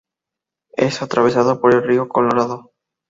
Es 0.73 1.03
atravesado 1.03 1.61
por 1.61 1.75
el 1.75 1.83
río 1.83 2.09
Colorado. 2.09 2.71